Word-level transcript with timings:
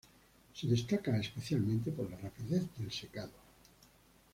Se 0.55 0.65
destaca 0.65 1.15
especialmente 1.17 1.91
por 1.91 2.09
la 2.09 2.17
rapidez 2.17 2.63
del 2.75 2.91
secado. 2.91 3.33